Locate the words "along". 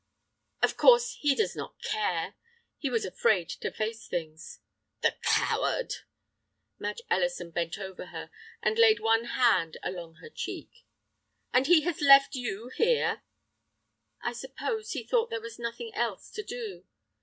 9.83-10.15